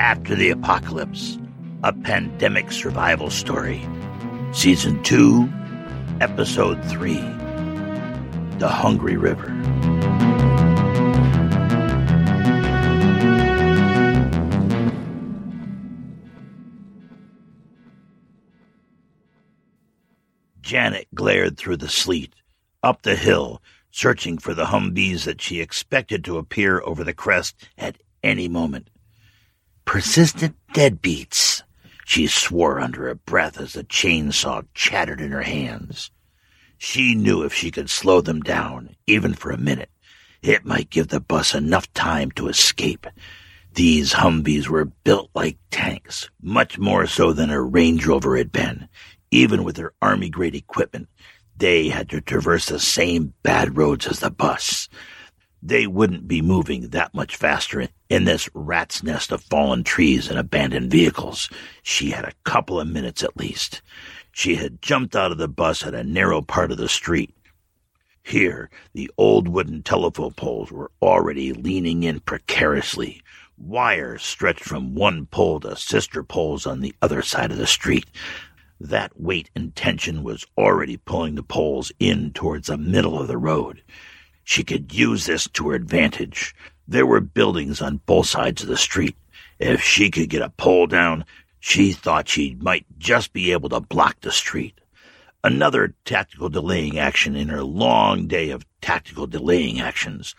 [0.00, 1.38] After the Apocalypse,
[1.82, 3.84] a pandemic survival story.
[4.52, 5.48] Season 2,
[6.20, 7.14] Episode 3
[8.58, 9.48] The Hungry River.
[20.60, 22.34] Janet glared through the sleet,
[22.84, 23.60] up the hill,
[23.90, 28.90] searching for the Humvees that she expected to appear over the crest at any moment.
[29.88, 31.62] Persistent deadbeats,
[32.04, 36.10] she swore under her breath as the chainsaw chattered in her hands.
[36.76, 39.88] She knew if she could slow them down, even for a minute,
[40.42, 43.06] it might give the bus enough time to escape.
[43.72, 48.90] These Humvees were built like tanks, much more so than a Range Rover had been.
[49.30, 51.08] Even with their army grade equipment,
[51.56, 54.90] they had to traverse the same bad roads as the bus.
[55.62, 60.38] They wouldn't be moving that much faster in this rat's nest of fallen trees and
[60.38, 61.50] abandoned vehicles.
[61.82, 63.82] She had a couple of minutes at least.
[64.30, 67.34] She had jumped out of the bus at a narrow part of the street.
[68.22, 73.22] Here, the old wooden telephone poles were already leaning in precariously.
[73.56, 78.06] Wires stretched from one pole to sister poles on the other side of the street.
[78.78, 83.38] That weight and tension was already pulling the poles in towards the middle of the
[83.38, 83.82] road.
[84.50, 86.54] She could use this to her advantage.
[86.88, 89.14] There were buildings on both sides of the street.
[89.58, 91.26] If she could get a pole down,
[91.60, 94.80] she thought she might just be able to block the street.
[95.44, 100.34] Another tactical delaying action in her long day of tactical delaying actions.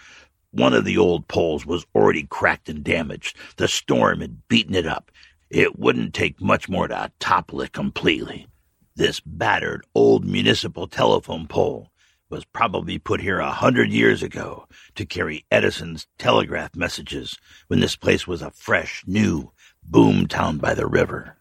[0.49, 3.37] One of the old poles was already cracked and damaged.
[3.57, 5.11] The storm had beaten it up.
[5.51, 8.47] It wouldn't take much more to topple it completely.
[8.95, 11.88] This battered old municipal telephone pole
[12.29, 17.95] was probably put here a hundred years ago to carry Edison's telegraph messages when this
[17.95, 19.51] place was a fresh, new
[19.83, 21.37] boom town by the river.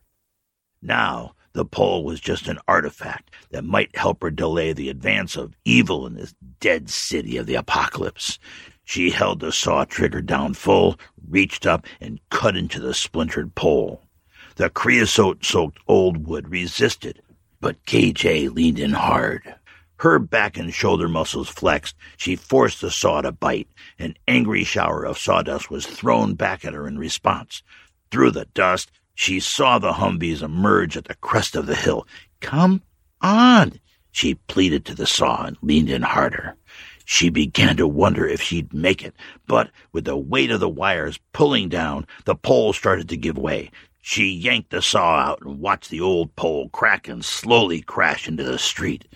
[0.80, 5.54] Now, the pole was just an artifact that might help her delay the advance of
[5.64, 8.38] evil in this dead city of the apocalypse.
[8.84, 14.02] She held the saw trigger down full, reached up, and cut into the splintered pole.
[14.56, 17.20] The creosote soaked old wood resisted,
[17.60, 19.54] but KJ leaned in hard.
[19.98, 21.96] Her back and shoulder muscles flexed.
[22.16, 23.68] She forced the saw to bite.
[23.98, 27.62] An angry shower of sawdust was thrown back at her in response.
[28.10, 32.06] Through the dust, she saw the Humvees emerge at the crest of the hill.
[32.40, 32.82] Come
[33.20, 33.80] on,
[34.12, 36.54] she pleaded to the saw and leaned in harder.
[37.04, 39.16] She began to wonder if she'd make it,
[39.48, 43.72] but with the weight of the wires pulling down, the pole started to give way.
[44.00, 48.44] She yanked the saw out and watched the old pole crack and slowly crash into
[48.44, 49.08] the street.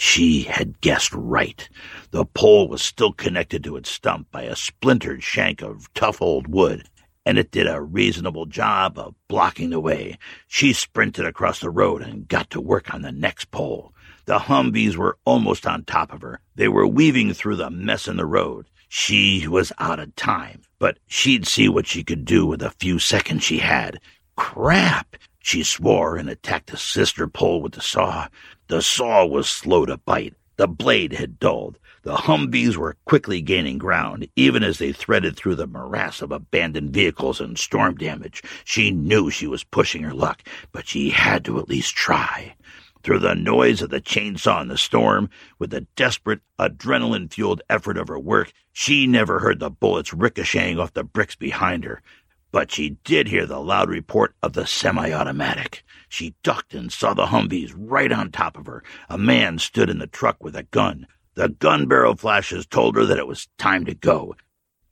[0.00, 1.68] She had guessed right.
[2.12, 6.46] The pole was still connected to its stump by a splintered shank of tough old
[6.46, 6.88] wood,
[7.26, 10.16] and it did a reasonable job of blocking the way.
[10.46, 13.92] She sprinted across the road and got to work on the next pole.
[14.26, 16.38] The Humvees were almost on top of her.
[16.54, 18.66] They were weaving through the mess in the road.
[18.88, 23.00] She was out of time, but she'd see what she could do with the few
[23.00, 23.98] seconds she had.
[24.36, 25.16] Crap!
[25.48, 28.28] She swore and attacked the sister pole with the saw.
[28.66, 30.34] The saw was slow to bite.
[30.58, 31.78] The blade had dulled.
[32.02, 36.90] The Humvees were quickly gaining ground, even as they threaded through the morass of abandoned
[36.90, 38.42] vehicles and storm damage.
[38.62, 42.54] She knew she was pushing her luck, but she had to at least try.
[43.02, 47.96] Through the noise of the chainsaw and the storm, with the desperate, adrenaline fueled effort
[47.96, 52.02] of her work, she never heard the bullets ricocheting off the bricks behind her.
[52.50, 55.84] But she did hear the loud report of the semi automatic.
[56.08, 58.82] She ducked and saw the Humvees right on top of her.
[59.08, 61.06] A man stood in the truck with a gun.
[61.34, 64.34] The gun barrel flashes told her that it was time to go.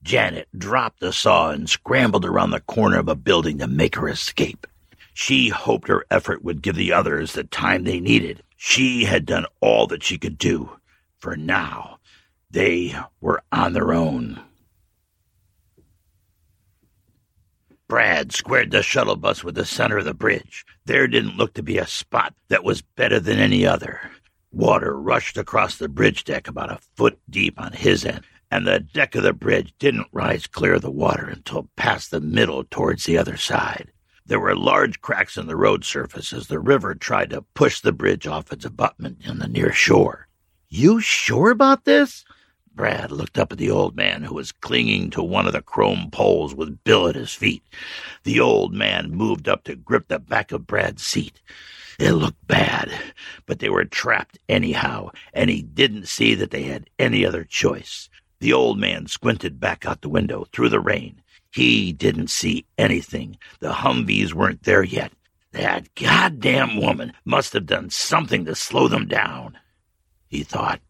[0.03, 4.09] Janet dropped the saw and scrambled around the corner of a building to make her
[4.09, 4.67] escape.
[5.15, 8.43] She hoped her effort would give the others the time they needed.
[8.57, 10.79] She had done all that she could do.
[11.19, 11.99] For now,
[12.51, 14.41] they were on their own.
[17.89, 20.65] Brad squared the shuttle bus with the center of the bridge.
[20.87, 24.11] There didn't look to be a spot that was better than any other.
[24.51, 28.81] Water rushed across the bridge deck about a foot deep on his end, and the
[28.81, 33.05] deck of the bridge didn't rise clear of the water until past the middle towards
[33.05, 33.93] the other side.
[34.27, 37.93] There were large cracks in the road surface as the river tried to push the
[37.93, 40.27] bridge off its abutment in the near shore.
[40.69, 42.25] You sure about this?
[42.77, 46.11] Brad looked up at the old man who was clinging to one of the chrome
[46.13, 47.63] poles with Bill at his feet.
[48.25, 51.41] The old man moved up to grip the back of Brad's seat.
[51.99, 52.93] It looked bad,
[53.47, 58.11] but they were trapped anyhow, and he didn't see that they had any other choice.
[58.41, 61.23] The old man squinted back out the window through the rain.
[61.51, 63.39] He didn't see anything.
[63.61, 65.13] The Humvees weren't there yet.
[65.53, 69.57] That goddamn woman must have done something to slow them down,
[70.29, 70.83] he thought.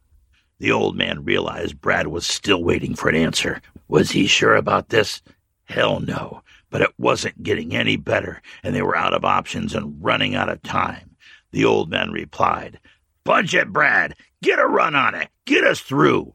[0.59, 3.61] The old man realized Brad was still waiting for an answer.
[3.89, 5.23] Was he sure about this?
[5.65, 6.43] Hell no.
[6.71, 10.49] But it wasn't getting any better, and they were out of options and running out
[10.49, 11.17] of time.
[11.53, 12.81] The old man replied,
[13.25, 14.15] Bunch it, Brad.
[14.43, 15.29] Get a run on it.
[15.45, 16.35] Get us through.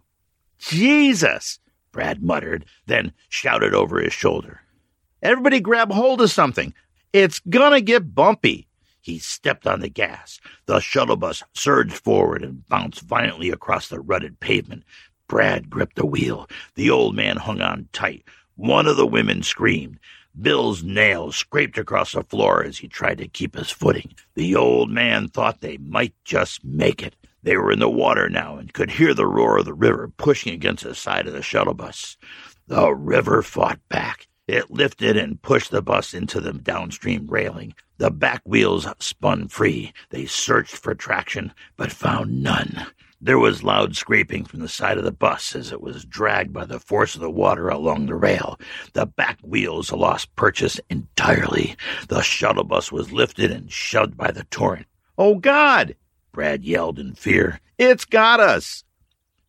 [0.57, 1.59] Jesus,
[1.91, 4.61] Brad muttered, then shouted over his shoulder.
[5.21, 6.73] Everybody grab hold of something.
[7.13, 8.67] It's gonna get bumpy.
[9.01, 10.39] He stepped on the gas.
[10.67, 14.83] The shuttle bus surged forward and bounced violently across the rutted pavement.
[15.27, 16.47] Brad gripped the wheel.
[16.75, 18.23] The old man hung on tight.
[18.55, 19.99] One of the women screamed.
[20.39, 24.13] Bill's nails scraped across the floor as he tried to keep his footing.
[24.35, 27.15] The old man thought they might just make it.
[27.43, 30.53] They were in the water now and could hear the roar of the river pushing
[30.53, 32.17] against the side of the shuttle bus.
[32.67, 34.27] The river fought back.
[34.51, 37.73] It lifted and pushed the bus into the downstream railing.
[37.99, 39.93] The back wheels spun free.
[40.09, 42.85] They searched for traction, but found none.
[43.21, 46.65] There was loud scraping from the side of the bus as it was dragged by
[46.65, 48.59] the force of the water along the rail.
[48.91, 51.77] The back wheels lost purchase entirely.
[52.09, 54.87] The shuttle bus was lifted and shoved by the torrent.
[55.17, 55.95] Oh, God!
[56.33, 57.61] Brad yelled in fear.
[57.77, 58.83] It's got us!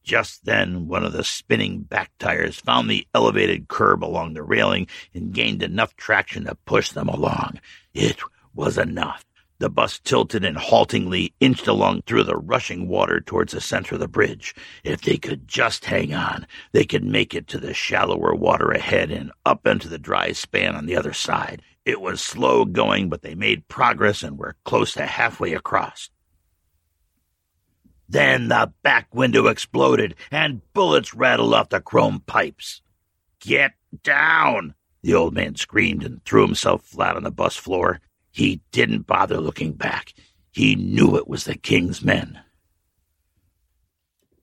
[0.03, 4.87] Just then, one of the spinning back tires found the elevated curb along the railing
[5.15, 7.61] and gained enough traction to push them along.
[7.95, 8.19] It
[8.55, 9.25] was enough.
[9.59, 14.01] The bus tilted and haltingly inched along through the rushing water towards the center of
[14.01, 14.57] the bridge.
[14.83, 19.13] If they could just hang on, they could make it to the shallower water ahead
[19.13, 21.63] and up into the dry span on the other side.
[21.85, 26.11] It was slow going, but they made progress and were close to halfway across.
[28.12, 32.82] Then the back window exploded and bullets rattled off the chrome pipes.
[33.41, 33.73] Get
[34.03, 34.75] down!
[35.03, 38.00] The old man screamed and threw himself flat on the bus floor.
[38.31, 40.12] He didn't bother looking back.
[40.50, 42.38] He knew it was the king's men.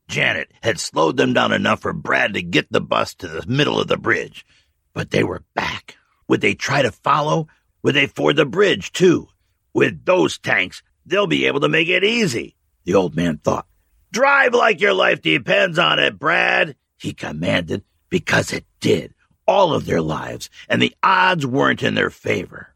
[0.08, 3.80] Janet had slowed them down enough for Brad to get the bus to the middle
[3.80, 4.48] of the bridge.
[4.94, 5.96] But they were back.
[6.28, 7.48] Would they try to follow?
[7.84, 9.28] Would they ford the bridge, too?
[9.76, 13.66] With those tanks, they'll be able to make it easy the old man thought.
[14.12, 19.14] Drive like your life depends on it, Brad, he commanded, because it did.
[19.48, 22.74] All of their lives, and the odds weren't in their favor.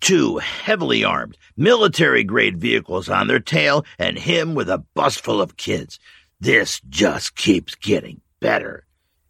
[0.00, 5.40] Two heavily armed, military grade vehicles on their tail, and him with a bus full
[5.40, 5.98] of kids.
[6.40, 8.86] This just keeps getting better,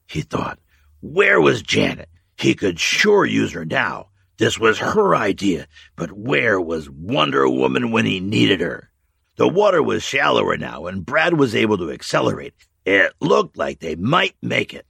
[0.09, 0.59] he thought.
[1.01, 2.09] Where was Janet?
[2.37, 4.09] He could sure use her now.
[4.39, 8.91] This was her idea, but where was Wonder Woman when he needed her?
[9.37, 12.55] The water was shallower now, and Brad was able to accelerate.
[12.85, 14.87] It looked like they might make it.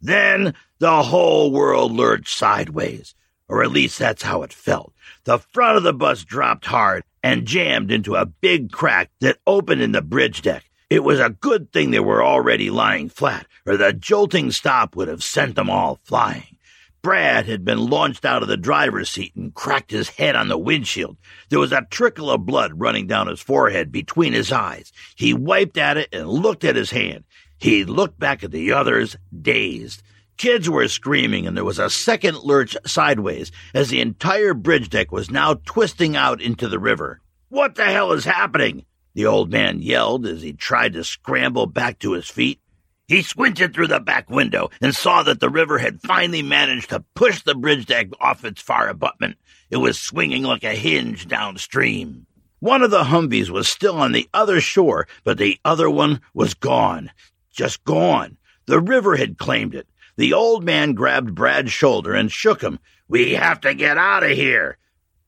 [0.00, 3.14] Then the whole world lurched sideways,
[3.48, 4.94] or at least that's how it felt.
[5.24, 9.82] The front of the bus dropped hard and jammed into a big crack that opened
[9.82, 10.64] in the bridge deck.
[10.88, 15.08] It was a good thing they were already lying flat, or the jolting stop would
[15.08, 16.56] have sent them all flying.
[17.00, 20.58] Brad had been launched out of the driver's seat and cracked his head on the
[20.58, 21.16] windshield.
[21.48, 24.92] There was a trickle of blood running down his forehead between his eyes.
[25.16, 27.24] He wiped at it and looked at his hand.
[27.58, 30.02] He looked back at the others, dazed.
[30.36, 35.10] Kids were screaming, and there was a second lurch sideways as the entire bridge deck
[35.10, 37.20] was now twisting out into the river.
[37.48, 38.84] What the hell is happening?
[39.14, 42.60] The old man yelled as he tried to scramble back to his feet.
[43.08, 47.04] He squinted through the back window and saw that the river had finally managed to
[47.14, 49.38] push the bridge deck off its far abutment.
[49.70, 52.26] It was swinging like a hinge downstream.
[52.60, 56.52] One of the Humvees was still on the other shore, but the other one was
[56.52, 57.10] gone.
[57.50, 58.36] Just gone.
[58.66, 59.88] The river had claimed it.
[60.16, 62.78] The old man grabbed Brad's shoulder and shook him.
[63.08, 64.76] We have to get out of here.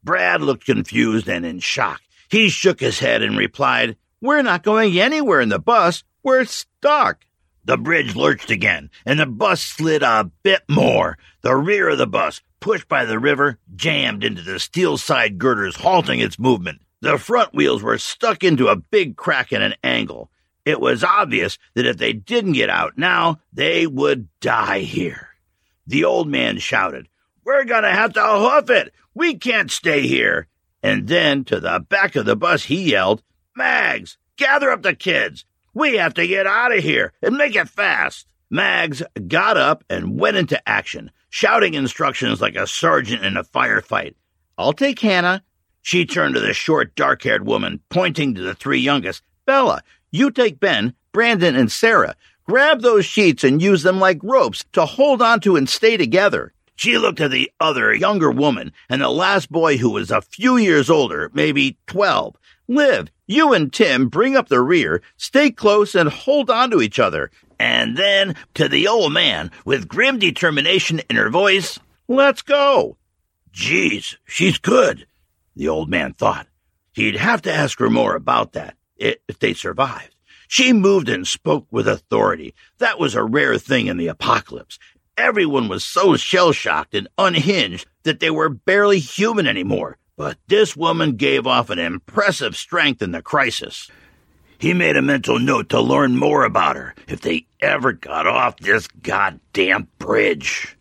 [0.05, 2.03] Brad looked confused and in shock.
[2.29, 6.05] He shook his head and replied, We're not going anywhere in the bus.
[6.23, 7.25] We're stuck.
[7.64, 11.19] The bridge lurched again, and the bus slid a bit more.
[11.43, 15.76] The rear of the bus, pushed by the river, jammed into the steel side girders,
[15.76, 16.81] halting its movement.
[17.00, 20.31] The front wheels were stuck into a big crack at an angle.
[20.64, 25.29] It was obvious that if they didn't get out now, they would die here.
[25.87, 27.09] The old man shouted,
[27.45, 28.93] We're going to have to hoof it.
[29.14, 30.47] We can't stay here.
[30.83, 33.23] And then to the back of the bus, he yelled,
[33.57, 35.45] Mags, gather up the kids.
[35.73, 38.27] We have to get out of here and make it fast.
[38.50, 44.15] Mags got up and went into action, shouting instructions like a sergeant in a firefight.
[44.59, 45.45] I'll take Hannah.
[45.83, 49.23] She turned to the short, dark haired woman, pointing to the three youngest.
[49.47, 52.17] Bella, you take Ben, Brandon, and Sarah.
[52.45, 56.53] Grab those sheets and use them like ropes to hold onto and stay together.
[56.75, 60.57] She looked at the other, younger woman and the last boy who was a few
[60.57, 62.37] years older, maybe 12.
[62.71, 67.00] Liv, you and Tim bring up the rear, stay close, and hold on to each
[67.00, 67.33] other.
[67.59, 72.97] And then to the old man, with grim determination in her voice, Let's go.
[73.53, 75.07] Geez, she's good,
[75.57, 76.47] the old man thought.
[76.93, 80.15] He'd have to ask her more about that, if they survived.
[80.47, 82.55] She moved and spoke with authority.
[82.79, 84.79] That was a rare thing in the apocalypse.
[85.17, 89.99] Everyone was so shell shocked and unhinged that they were barely human anymore.
[90.21, 93.91] But this woman gave off an impressive strength in the crisis.
[94.59, 98.59] He made a mental note to learn more about her if they ever got off
[98.59, 100.77] this goddamn bridge.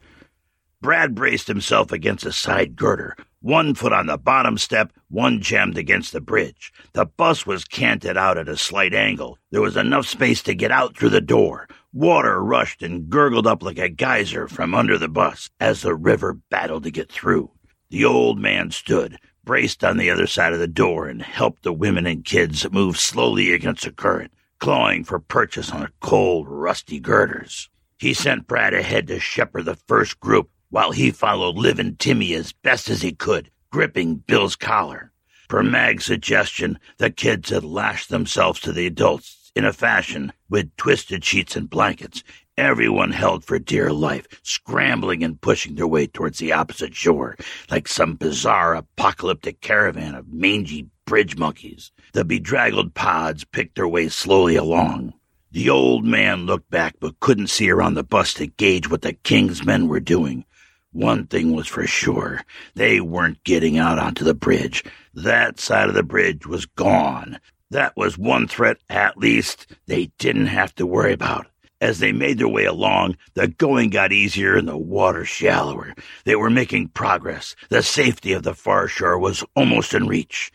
[0.82, 5.78] Brad braced himself against a side girder, one foot on the bottom step, one jammed
[5.78, 6.74] against the bridge.
[6.92, 9.38] The bus was canted out at a slight angle.
[9.52, 11.70] There was enough space to get out through the door.
[11.94, 16.34] Water rushed and gurgled up like a geyser from under the bus as the river
[16.34, 17.52] battled to get through.
[17.92, 21.74] The old man stood, braced on the other side of the door and helped the
[21.74, 27.00] women and kids move slowly against the current, clawing for purchase on the cold, rusty
[27.00, 27.70] girders.
[27.98, 32.34] He sent Brad ahead to shepherd the first group while he followed Liv and Timmy
[32.34, 35.12] as best as he could, gripping Bill's collar.
[35.48, 40.76] Per Mag's suggestion, the kids had lashed themselves to the adults in a fashion with
[40.78, 42.24] twisted sheets and blankets,
[42.60, 47.38] Everyone held for dear life, scrambling and pushing their way towards the opposite shore,
[47.72, 51.94] like some bizarre apocalyptic caravan of mangy bridge monkeys.
[52.12, 55.14] The bedraggled pods picked their way slowly along.
[55.54, 59.14] The old man looked back but couldn't see around the bus to gauge what the
[59.14, 60.44] king's men were doing.
[60.92, 62.42] One thing was for sure
[62.76, 64.84] they weren't getting out onto the bridge.
[65.14, 67.40] That side of the bridge was gone.
[67.72, 71.48] That was one threat, at least, they didn't have to worry about.
[71.82, 75.94] As they made their way along, the going got easier and the water shallower.
[76.26, 77.56] They were making progress.
[77.70, 80.52] The safety of the far shore was almost in reach.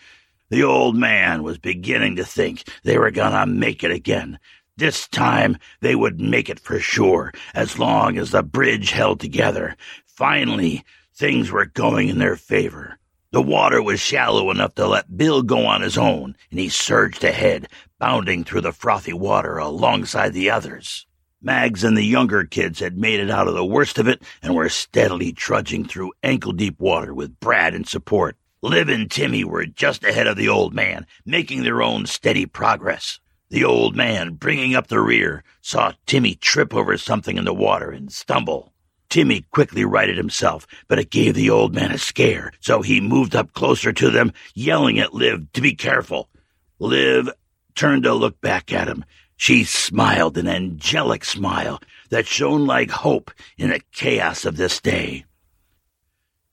[0.51, 4.39] The old man was beginning to think they were gonna make it again.
[4.77, 9.77] This time they would make it for sure, as long as the bridge held together.
[10.05, 12.99] Finally, things were going in their favor.
[13.31, 17.25] The water was shallow enough to let Bill go on his own, and he surged
[17.25, 21.07] ahead, bounding through the frothy water alongside the others.
[21.45, 24.55] Mags and the younger kids had made it out of the worst of it and
[24.55, 28.39] were steadily trudging through ankle deep water with Brad in support.
[28.63, 33.21] Liv and Timmy were just ahead of the old man, making their own steady progress.
[33.51, 37.91] The old man, bringing up the rear, saw Timmy trip over something in the water
[37.91, 38.73] and stumble.
[39.11, 43.37] Timmy quickly righted himself, but it gave the old man a scare, so he moved
[43.37, 46.31] up closer to them, yelling at Liv to be careful.
[46.79, 47.29] Liv
[47.75, 49.05] turned to look back at him,
[49.37, 55.25] she smiled an angelic smile that shone like hope in the chaos of this day.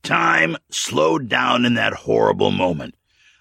[0.02, 2.96] Time slowed down in that horrible moment.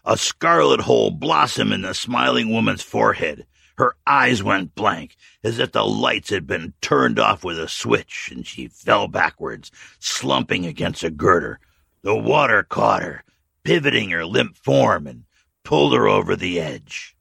[0.05, 3.45] A scarlet hole blossomed in the smiling woman's forehead.
[3.77, 8.29] Her eyes went blank, as if the lights had been turned off with a switch,
[8.31, 11.59] and she fell backwards, slumping against a girder.
[12.03, 13.23] The water caught her,
[13.63, 15.23] pivoting her limp form, and
[15.63, 17.15] pulled her over the edge.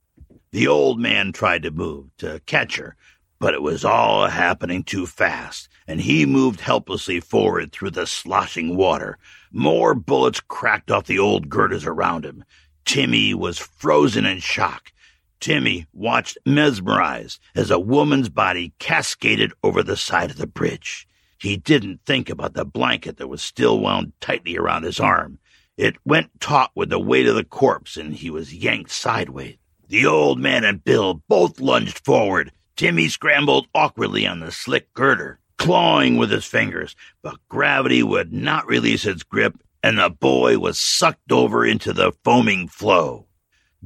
[0.52, 2.97] The old man tried to move, to catch her,
[3.38, 8.76] but it was all happening too fast, and he moved helplessly forward through the sloshing
[8.76, 9.16] water.
[9.52, 12.45] More bullets cracked off the old girders around him.
[12.85, 14.92] Timmy was frozen in shock.
[15.38, 21.07] Timmy watched mesmerized as a woman's body cascaded over the side of the bridge.
[21.38, 25.38] He didn't think about the blanket that was still wound tightly around his arm.
[25.76, 29.57] It went taut with the weight of the corpse, and he was yanked sideways.
[29.90, 32.52] The old man and Bill both lunged forward.
[32.76, 38.68] Timmy scrambled awkwardly on the slick girder, clawing with his fingers, but gravity would not
[38.68, 43.26] release its grip, and the boy was sucked over into the foaming flow.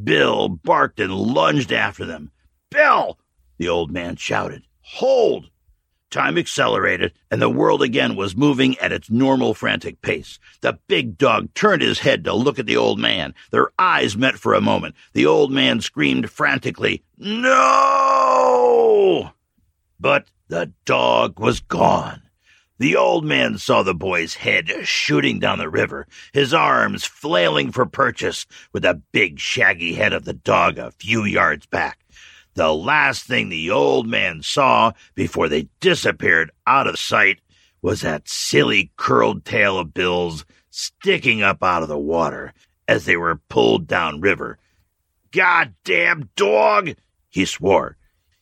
[0.03, 2.31] Bill barked and lunged after them.
[2.71, 3.19] Bill!
[3.57, 4.65] The old man shouted.
[4.83, 5.49] Hold!
[6.15, 10.39] Time accelerated, and the world again was moving at its normal frantic pace.
[10.61, 13.35] The big dog turned his head to look at the old man.
[13.51, 14.95] Their eyes met for a moment.
[15.13, 17.73] The old man screamed frantically, No!
[19.99, 22.23] But the dog was gone.
[22.79, 27.87] The old man saw the boy's head shooting down the river, his arms flailing for
[27.87, 32.04] purchase, with the big shaggy head of the dog a few yards back.
[32.55, 37.41] The last thing the old man saw before they disappeared out of sight
[37.83, 42.53] was that silly curled tail of Bill's sticking up out of the water
[42.89, 44.59] as they were pulled downriver.
[45.33, 46.95] Goddamn dog!
[47.29, 47.97] he swore.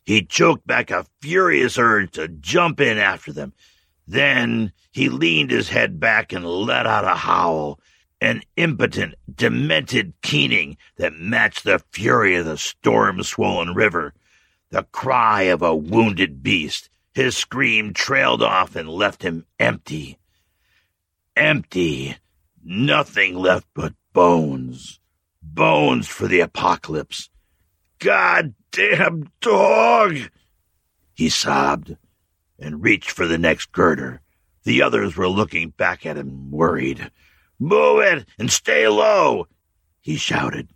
[0.04, 3.54] He choked back a furious urge to jump in after them.
[4.06, 7.80] Then he leaned his head back and let out a howl
[8.22, 14.14] an impotent, demented keening that matched the fury of the storm swollen river.
[14.70, 16.88] The cry of a wounded beast.
[17.14, 20.20] His scream trailed off and left him empty.
[21.34, 22.16] Empty.
[22.64, 25.00] Nothing left but bones.
[25.42, 27.28] Bones for the apocalypse.
[27.98, 30.30] Goddamn dog!
[31.12, 31.96] He sobbed
[32.56, 34.20] and reached for the next girder.
[34.62, 37.10] The others were looking back at him, worried.
[37.62, 39.46] Move it and stay low,
[40.00, 40.68] he shouted.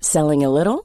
[0.00, 0.84] Selling a little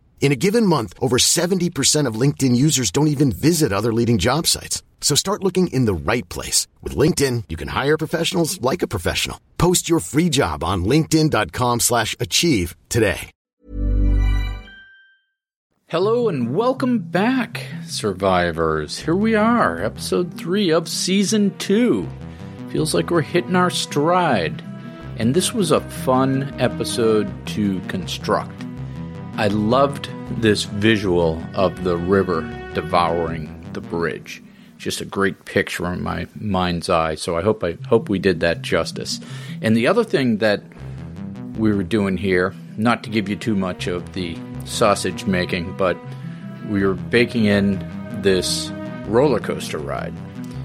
[0.21, 4.45] In a given month, over 70% of LinkedIn users don't even visit other leading job
[4.45, 4.83] sites.
[5.01, 6.67] So start looking in the right place.
[6.81, 9.41] With LinkedIn, you can hire professionals like a professional.
[9.57, 13.31] Post your free job on linkedin.com slash achieve today.
[15.87, 18.99] Hello and welcome back, survivors.
[18.99, 22.07] Here we are, episode 3 of season 2.
[22.69, 24.63] Feels like we're hitting our stride.
[25.17, 28.70] And this was a fun episode to construct.
[29.37, 30.09] I loved
[30.41, 32.41] this visual of the river
[32.73, 34.43] devouring the bridge.
[34.77, 37.15] Just a great picture in my mind's eye.
[37.15, 39.19] So I hope I hope we did that justice.
[39.61, 40.63] And the other thing that
[41.57, 45.97] we were doing here, not to give you too much of the sausage making, but
[46.69, 47.79] we were baking in
[48.21, 48.71] this
[49.05, 50.13] roller coaster ride.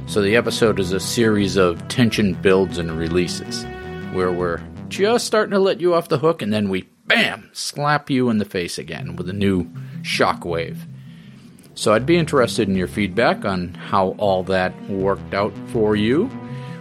[0.06, 3.64] So the episode is a series of tension builds and releases
[4.12, 8.10] where we're just starting to let you off the hook and then we bam, slap
[8.10, 9.64] you in the face again with a new
[10.02, 10.78] shockwave.
[11.74, 16.30] So I'd be interested in your feedback on how all that worked out for you.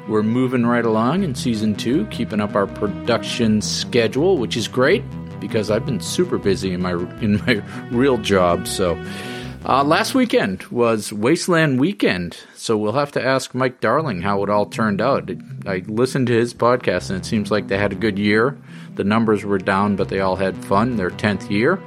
[0.07, 5.03] We're moving right along in season two, keeping up our production schedule, which is great
[5.39, 7.61] because I've been super busy in my in my
[7.91, 8.67] real job.
[8.67, 9.01] So
[9.65, 14.49] uh, last weekend was Wasteland Weekend, so we'll have to ask Mike Darling how it
[14.49, 15.29] all turned out.
[15.65, 18.57] I listened to his podcast, and it seems like they had a good year.
[18.95, 20.95] The numbers were down, but they all had fun.
[20.95, 21.81] Their 10th year,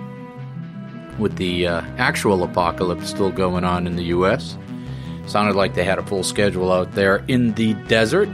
[1.18, 4.57] with the uh, actual apocalypse still going on in the U.S.
[5.27, 8.29] Sounded like they had a full schedule out there in the desert.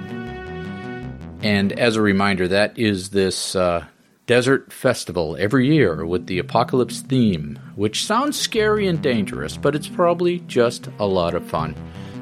[1.43, 3.85] And as a reminder, that is this uh,
[4.27, 9.89] desert festival every year with the apocalypse theme, which sounds scary and dangerous, but it's
[9.89, 11.75] probably just a lot of fun.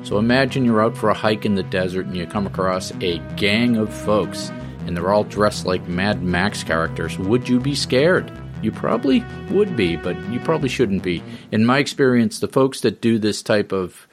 [0.03, 3.19] So imagine you're out for a hike in the desert and you come across a
[3.37, 4.51] gang of folks,
[4.87, 7.19] and they're all dressed like Mad Max characters.
[7.19, 8.31] Would you be scared?
[8.63, 11.23] You probably would be, but you probably shouldn't be.
[11.51, 14.07] In my experience, the folks that do this type of,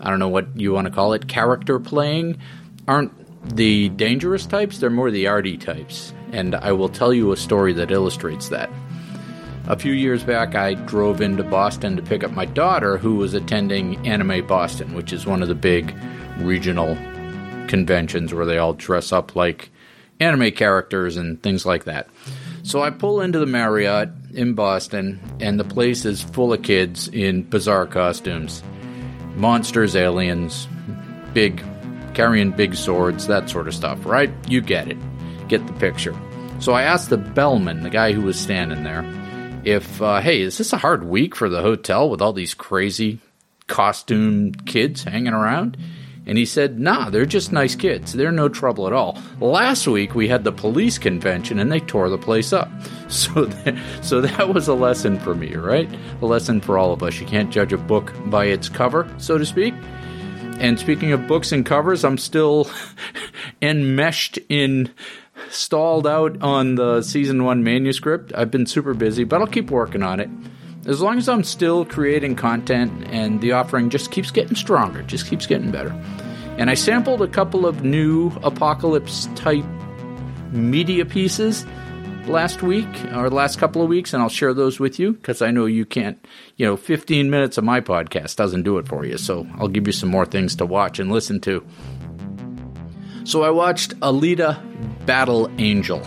[0.00, 2.38] I don't know what you want to call it, character playing,
[2.86, 3.12] aren't
[3.56, 7.72] the dangerous types, they're more the arty types and I will tell you a story
[7.74, 8.70] that illustrates that.
[9.66, 13.34] A few years back, I drove into Boston to pick up my daughter, who was
[13.34, 15.94] attending Anime Boston, which is one of the big
[16.38, 16.96] regional
[17.68, 19.70] conventions where they all dress up like
[20.20, 22.08] anime characters and things like that.
[22.62, 27.08] So I pull into the Marriott in Boston, and the place is full of kids
[27.08, 28.62] in bizarre costumes
[29.36, 30.66] monsters, aliens,
[31.32, 31.64] big,
[32.12, 34.30] carrying big swords, that sort of stuff, right?
[34.48, 34.98] You get it.
[35.48, 36.14] Get the picture.
[36.58, 39.04] So I asked the bellman, the guy who was standing there,
[39.64, 43.20] if, uh, hey, is this a hard week for the hotel with all these crazy
[43.68, 45.76] costume kids hanging around?
[46.28, 48.12] And he said, nah, they're just nice kids.
[48.12, 49.18] They're no trouble at all.
[49.40, 52.70] Last week we had the police convention and they tore the place up.
[53.08, 55.88] So, that, so that was a lesson for me, right?
[56.20, 57.18] A lesson for all of us.
[57.18, 59.72] You can't judge a book by its cover, so to speak.
[60.58, 62.70] And speaking of books and covers, I'm still
[63.62, 64.92] enmeshed in
[65.48, 68.30] stalled out on the season one manuscript.
[68.34, 70.28] I've been super busy, but I'll keep working on it.
[70.88, 75.26] As long as I'm still creating content and the offering just keeps getting stronger, just
[75.26, 75.90] keeps getting better.
[76.56, 79.66] And I sampled a couple of new apocalypse type
[80.50, 81.66] media pieces
[82.26, 85.50] last week or last couple of weeks, and I'll share those with you because I
[85.50, 86.18] know you can't,
[86.56, 89.18] you know, 15 minutes of my podcast doesn't do it for you.
[89.18, 91.66] So I'll give you some more things to watch and listen to.
[93.24, 94.58] So I watched Alita
[95.04, 96.00] Battle Angel,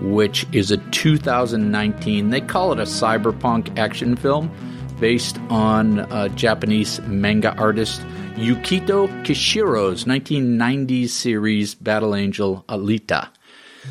[0.00, 4.50] which is a 2019, they call it a cyberpunk action film
[4.98, 8.02] based on a Japanese manga artist
[8.34, 13.28] Yukito Kishiro's 1990s series Battle Angel Alita.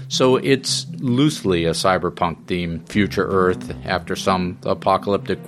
[0.07, 5.39] So it's loosely a cyberpunk theme, future Earth after some apocalyptic,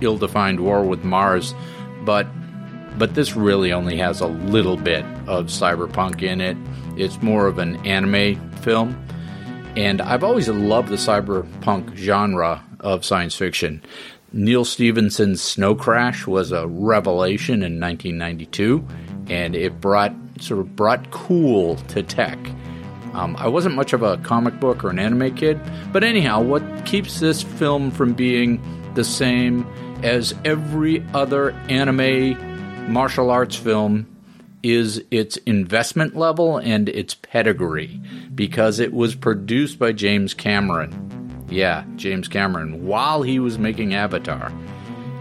[0.00, 1.54] ill-defined war with Mars,
[2.04, 2.26] but
[2.98, 6.56] but this really only has a little bit of cyberpunk in it.
[6.96, 8.96] It's more of an anime film,
[9.76, 13.82] and I've always loved the cyberpunk genre of science fiction.
[14.32, 18.86] Neal Stephenson's Snow Crash was a revelation in 1992,
[19.28, 22.38] and it brought sort of brought cool to tech.
[23.14, 25.60] Um, I wasn't much of a comic book or an anime kid,
[25.92, 28.60] but anyhow, what keeps this film from being
[28.94, 29.66] the same
[30.02, 34.06] as every other anime martial arts film
[34.74, 38.00] is its investment level and its pedigree
[38.34, 41.46] because it was produced by James Cameron.
[41.48, 44.52] Yeah, James Cameron, while he was making Avatar.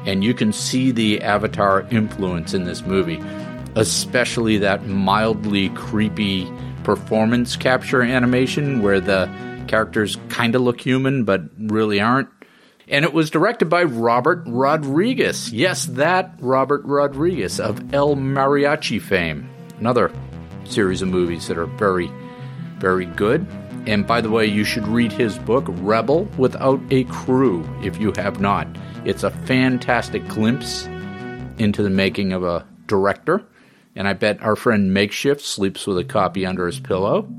[0.06, 3.22] And you can see the Avatar influence in this movie,
[3.76, 6.52] especially that mildly creepy
[6.84, 9.30] performance capture animation where the
[9.68, 12.30] characters kind of look human but really aren't.
[12.88, 15.52] And it was directed by Robert Rodriguez.
[15.52, 19.50] Yes, that Robert Rodriguez of El Mariachi fame.
[19.80, 20.12] Another
[20.66, 22.12] series of movies that are very,
[22.78, 23.48] very good.
[23.88, 28.12] And by the way, you should read his book, Rebel Without a Crew, if you
[28.16, 28.68] have not.
[29.04, 30.88] It's a fantastic glimpse
[31.58, 33.44] into the making of a director.
[33.96, 37.30] And I bet our friend Makeshift sleeps with a copy under his pillow.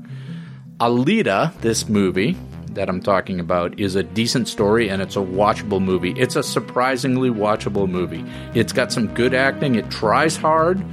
[0.79, 2.37] Alita, this movie,
[2.77, 6.11] that I'm talking about is a decent story and it's a watchable movie.
[6.11, 8.23] It's a surprisingly watchable movie.
[8.53, 10.83] It's got some good acting, it tries hard,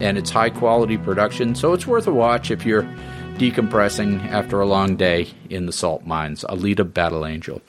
[0.00, 2.84] and it's high quality production, so it's worth a watch if you're
[3.34, 6.44] decompressing after a long day in the salt mines.
[6.48, 7.60] Alita Battle Angel.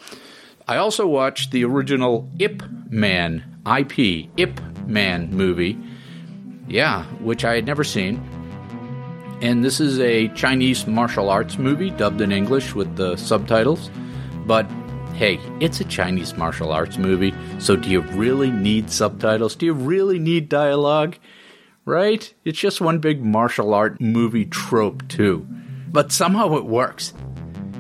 [0.67, 5.77] I also watched the original Ip Man, IP, Ip Man movie.
[6.67, 8.23] Yeah, which I had never seen
[9.43, 13.91] and this is a Chinese martial arts movie dubbed in English with the subtitles.
[14.45, 14.65] But
[15.15, 19.55] hey, it's a Chinese martial arts movie, so do you really need subtitles?
[19.57, 21.17] Do you really need dialogue?
[21.83, 22.33] Right?
[22.45, 25.45] It's just one big martial art movie trope, too.
[25.89, 27.13] But somehow it works.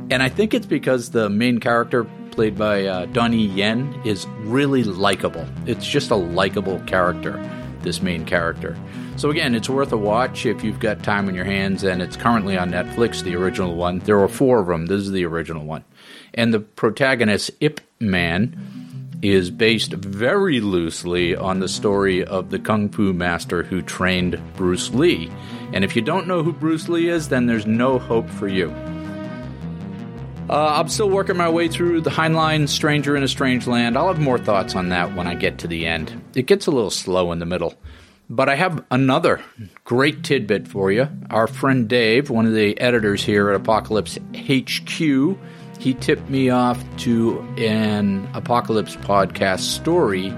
[0.09, 4.83] And I think it's because the main character, played by uh, Donnie Yen, is really
[4.83, 5.47] likable.
[5.65, 7.41] It's just a likable character,
[7.83, 8.77] this main character.
[9.15, 12.17] So again, it's worth a watch if you've got time on your hands, and it's
[12.17, 13.99] currently on Netflix, the original one.
[13.99, 14.87] There are four of them.
[14.87, 15.85] This is the original one,
[16.33, 18.73] and the protagonist Ip Man
[19.21, 24.89] is based very loosely on the story of the kung fu master who trained Bruce
[24.89, 25.31] Lee.
[25.71, 28.69] And if you don't know who Bruce Lee is, then there's no hope for you.
[30.49, 33.97] Uh, I'm still working my way through the Heinlein Stranger in a Strange Land.
[33.97, 36.21] I'll have more thoughts on that when I get to the end.
[36.35, 37.75] It gets a little slow in the middle.
[38.33, 39.41] But I have another
[39.83, 41.07] great tidbit for you.
[41.29, 45.37] Our friend Dave, one of the editors here at Apocalypse HQ,
[45.77, 50.29] he tipped me off to an Apocalypse podcast story,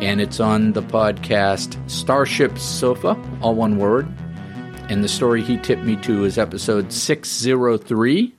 [0.00, 4.06] and it's on the podcast Starship Sofa, all one word.
[4.88, 8.32] And the story he tipped me to is episode 603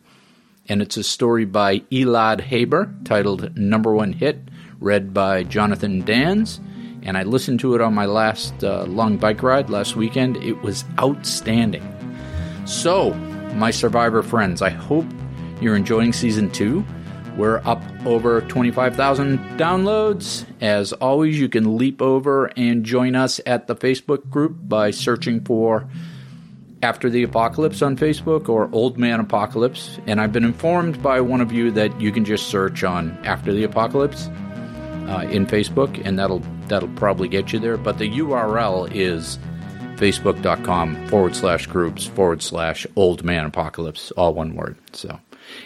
[0.70, 4.40] and it's a story by Elad Haber titled Number One Hit,
[4.80, 6.60] read by Jonathan Dans.
[7.06, 10.38] And I listened to it on my last uh, long bike ride last weekend.
[10.38, 11.84] It was outstanding.
[12.66, 13.14] So,
[13.54, 15.06] my survivor friends, I hope
[15.62, 16.84] you're enjoying season two.
[17.38, 20.46] We're up over 25,000 downloads.
[20.62, 25.42] As always, you can leap over and join us at the Facebook group by searching
[25.42, 25.88] for
[26.82, 30.00] After the Apocalypse on Facebook or Old Man Apocalypse.
[30.08, 33.52] And I've been informed by one of you that you can just search on After
[33.52, 34.28] the Apocalypse
[35.08, 37.78] uh, in Facebook, and that'll that'll probably get you there.
[37.78, 39.40] But the URL is
[39.96, 44.78] facebook.com forward slash groups forward slash old man apocalypse, all one word.
[44.94, 45.20] So,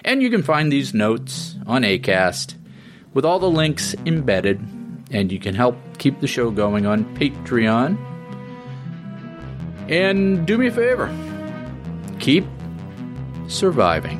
[0.03, 2.55] and you can find these notes on ACAST
[3.13, 4.59] with all the links embedded,
[5.11, 7.97] and you can help keep the show going on Patreon.
[9.89, 11.09] And do me a favor
[12.19, 12.45] keep
[13.47, 14.19] surviving.